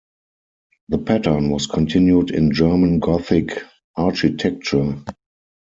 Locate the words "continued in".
1.67-2.51